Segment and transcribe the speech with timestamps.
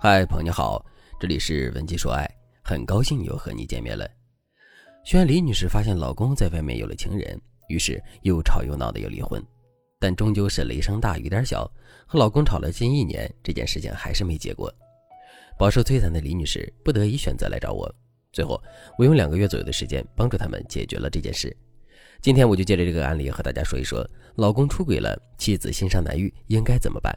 [0.00, 0.80] 嗨，朋友好，
[1.18, 2.24] 这里是文姬说爱，
[2.62, 4.08] 很高兴又和你见面了。
[5.04, 7.36] 虽然李女士发现老公在外面有了情人，
[7.68, 9.44] 于是又吵又闹的要离婚，
[9.98, 11.68] 但终究是雷声大雨点小，
[12.06, 14.72] 和老公吵了近一年，这件事情还是没结果。
[15.58, 17.92] 饱受摧残的李女士不得已选择来找我，
[18.32, 18.62] 最后
[19.00, 21.54] 我用两个月左右的时间帮助他们解决了这件事。
[22.22, 27.12] 今天我就借着这个案例和大家说一说，老公出轨了，妻子心伤难愈，应该怎么办？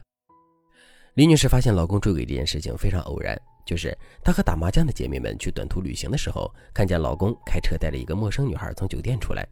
[1.14, 9.46] 李女士发现老公出轨这件事情非常偶然，就是她和打麻将的姐妹们去短途旅行的时候，看见老公开车带着一个陌生女孩从酒店出来。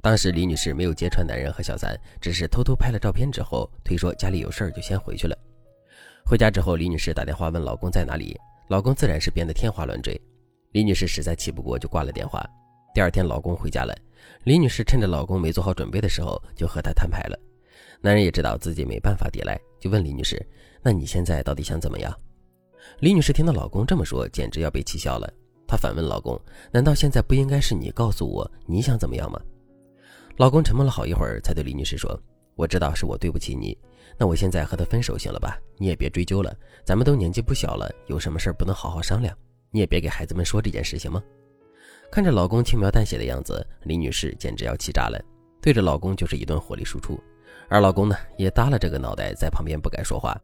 [0.00, 5.36] 当时李女士没有揭穿男人和小三，只是偷偷拍了照片之后，推说家里有事儿就先回去了。
[6.24, 8.34] 回家之后，李女士打电话问老公在哪里，
[8.68, 10.18] 老公自然是编得天花乱坠。
[10.72, 12.42] 李女士实在气不过，就挂了电话。
[12.94, 13.94] 第二天，老公回家了，
[14.44, 17.38] 李女士趁着老公没做好准备的时候，就和他摊牌了。
[18.00, 20.40] 男人也知道自己没办法抵赖，就问李女士
[20.82, 22.12] ：“那你现在到底想怎么样？”
[23.00, 25.30] 李女士听到老公这么说，简直要被气笑了。
[25.66, 26.40] 她反问老公
[26.72, 29.40] ：“难道现在不应该是你告诉我你想怎么样吗？”
[30.38, 32.18] 老公沉默了好一会儿，才对李女士说
[32.56, 33.76] ：“我知道是我对不起你，
[34.16, 35.58] 那我现在和他分手行了吧？
[35.76, 39.36] 你也别追究了，咱们都年纪不小了，有什么事不能好好商量？
[39.70, 41.22] 你也别给孩子们说这件事行吗？”
[42.10, 45.22] 看着老公轻描淡写的样子，李女士简直要气炸了，
[45.60, 47.20] 对着老公就是一顿火力输出。
[47.70, 50.36] 而老公呢，也耷拉着个脑袋在旁边不敢说话。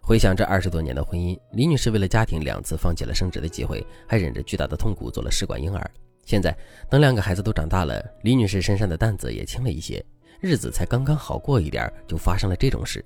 [0.00, 5.90] 回想这二十多年的婚姻，李女士为了家庭两次放弃了升职的机会，还忍着巨大的痛苦做了试管婴儿。
[6.24, 6.56] 现在
[6.88, 10.04] 等两个孩子都长大了，李女士身上的担子也轻了一些，
[10.40, 13.04] 日子才刚刚好过一点，就发生了这种事。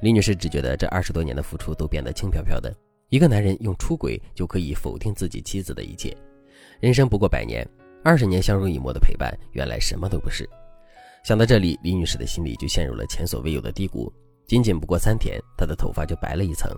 [0.00, 2.74] 李女士只觉得这二十多年的付出都变得轻飘飘的。
[3.10, 6.16] 一个男人用出轨就可以否定自己妻子的一切，
[6.80, 7.68] 人生不过百年，
[8.02, 10.48] 二十年相濡以沫的陪伴，原来什么都不是。
[11.28, 14.10] 想到这里，李女士的心里就陷入了前所未有的低谷。
[14.46, 16.74] 仅仅不过三天，她的头发就白了一层。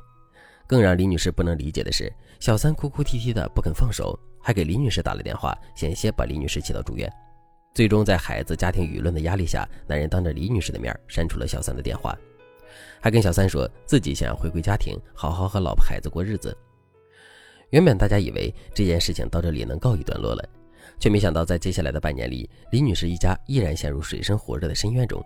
[0.67, 7.09] 更让李女士不能理解的是，小三哭哭啼啼的不肯放手，还给李女士打了电话，险些把李女士气到住院。
[7.77, 12.19] 最终，在孩子、家庭舆论的压力下，男人当着李女士的面删除了小三的电话，
[13.01, 16.59] 还跟小三说自己想要回归家庭，好好和老婆孩子过日子。
[17.69, 20.45] 原本大家以为这件事情到这里能告一段落了。
[20.99, 25.23] 却没想到，在接下来的半年里，李女士一家依然陷入水深火热的深渊中。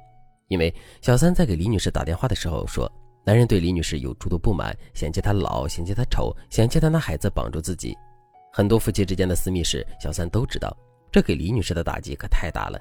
[0.49, 2.91] 因为小三在给李女士打电话的时候说，
[3.25, 7.97] 男人对李女士有诸多不满，嫌弃她老，嫌弃她丑，嫌弃她拿孩子绑住自己。
[8.53, 10.77] 很多夫妻之间的私密事，小三都知道，
[11.11, 12.79] 这给李女士的打击可太大了。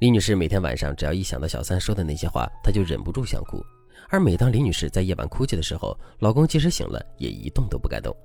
[0.00, 3.62] 李女士每天晚上只要一想到小三说的那些话，她就忍不住想哭。
[4.08, 8.16] 而每当李女士在夜晚哭泣的时候，老公即使醒了，也一动都不敢动。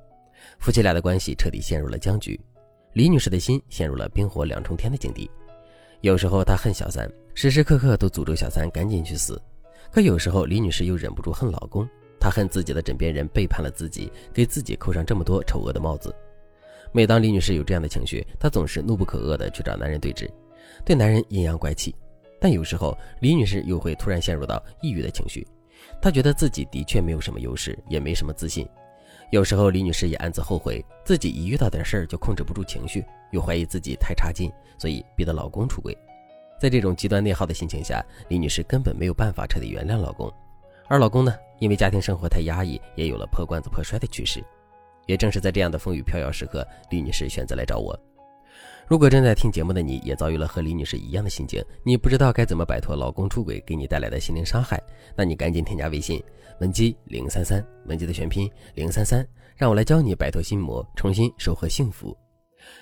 [0.60, 2.40] 夫妻俩的关系彻底陷入了僵局。
[2.94, 5.30] 李女士的心陷入了冰火两重天的境地，
[6.02, 9.36] 有时候她恨小三，时时刻刻都诅咒小三赶紧去死；
[9.92, 11.90] 可有时候李女士又忍不住恨老公，
[12.20, 16.14] 她恨自己的枕边人背叛了自己，给自己扣上这么多丑恶的帽子。
[16.92, 20.30] 每当李女士有这样的情绪，她总是怒不可遏地去找男人对峙，
[20.86, 21.96] 对男人阴阳怪气。
[22.40, 25.48] 但有时候李女士又会突然陷入到抑郁的情绪，
[26.00, 28.68] 她觉得自己的确没有什么优势，也没什么自信。
[29.34, 35.98] 有时候，李女士也暗自后悔，自己一遇到点事儿就控制不住情绪，又怀疑自己太差劲，所以逼得老公出轨。
[36.60, 40.32] 在这种极端内耗的心情下，李女士根本没有办法彻底原谅老公。
[40.88, 44.40] 而老公呢，因为家庭生活太压抑，也有了破罐子破摔的趋势。
[45.08, 48.00] 也正是在这样的风雨飘摇时刻，李女士选择来找我。
[48.88, 54.82] 如果正在听节目的你也遭遇了和李女士一样的心境，你不知道该怎么摆脱老公出轨给你带来的心灵伤害，
[55.16, 56.22] 那你赶紧添加微信
[56.60, 62.16] 文姬零三三，文姬的全拼零三三，让我来教你摆脱心魔，重新收获幸福。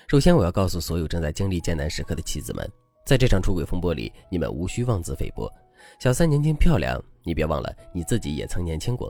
[0.08, 2.68] 首先，我要告诉所有正在经历艰难时刻的妻子们，
[3.06, 5.50] 在这场出轨风波里，你们无需妄自菲薄。
[5.98, 9.08] 小三年轻漂亮，你别忘了你自己也曾年轻过；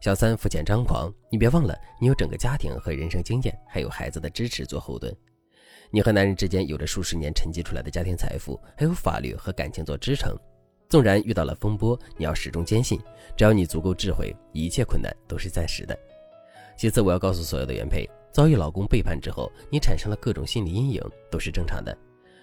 [0.00, 5.16] 小三肤浅张狂，你别忘了你有整个家庭和人生经验，还有孩子的支持做后盾。
[5.94, 10.36] 你和男人之间有着数十年沉积出来的家庭财富，还有法律和感情做支撑。
[10.88, 12.98] 纵然遇到了风波，你要始终坚信，
[13.36, 15.96] 只要你足够智慧，一切困难都是暂时的。
[16.76, 21.00] 其次，我要告诉所有的原配，遭遇老公背叛之后，你产生了各种心理阴影，
[21.30, 21.96] 都是正常的。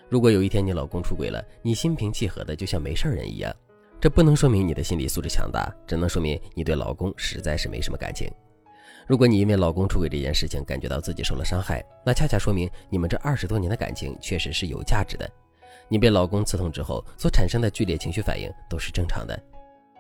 [0.08, 3.54] 如果有一天你老公出轨了，你心平气和的就像没事人一样，
[4.00, 8.32] 这不能说明你的心理素质强大，只能说明你对老公实在是没什么感情。
[9.08, 15.30] 如果你因为老公出轨这件事情感觉到自己受了伤害，那恰恰说明你们这二十多年的感情确实是有价值的。
[15.88, 19.38] 你被老公刺痛之后所产生的剧烈情绪反应都是正常的。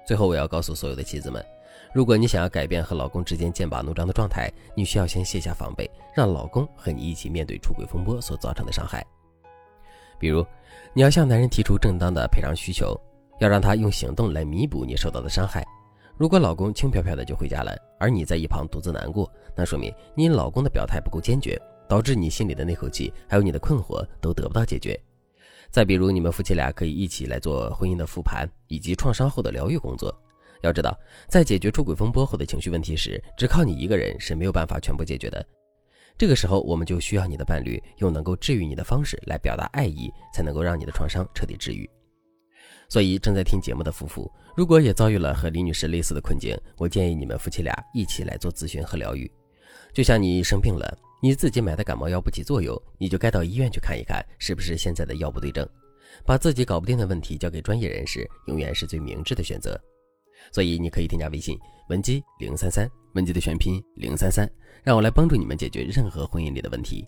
[0.06, 1.46] 最后，我要告诉所有的妻子们，
[1.94, 9.06] 如果你想要改变和老公之间剑拔弩张的状态，你需要先卸下防备，让老公和你一起面对出轨风波所造成的伤害。
[10.18, 10.46] 比如，
[10.94, 13.00] 你要向男人提出正当的赔偿需求，
[13.40, 15.66] 要让他用行动来弥补你受到的伤害。
[16.18, 25.00] 如果老公轻飘飘的就回家了，而你在一旁独自难过，那说明你老公的表态不够坚决，导致你心里的那口气还有你的困惑都得不到解决。
[25.72, 30.14] 再比如，你们夫妻俩可以一起来做婚姻的复盘以及创伤后的疗愈工作。
[30.62, 30.96] 要知道，
[31.28, 35.44] 在解决出轨风波后的情绪问题时，只靠你一个人是没有办法全部解决的。
[36.18, 41.90] 这个时候，我们就需要你的伴侣用能够治愈你的方式来表达爱意，才能够让你的创伤彻底治愈。
[42.92, 49.32] 所以，正在听节目的夫妇，如果也遭遇了和李女士类似的困境，我建议你们夫妻俩一起来做咨询和疗愈。
[49.94, 50.94] 就像你生病了，
[51.24, 55.66] 你自己买的感冒药不起作用，你就该到医院去看一看，是不是现在的药不对症。
[56.26, 59.80] 把自己搞不定的问题交给专业人士，永远是最明智的选择。
[60.52, 64.46] 所以，你可以添加微信文姬零三三，文姬的全拼零三三。
[64.84, 67.08] 让我来帮助你们解决任何婚姻里的问题。